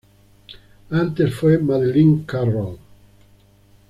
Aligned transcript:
Antes 0.89 1.31
fue 1.35 1.59
Madeleine 1.59 2.23
Carroll. 2.25 2.75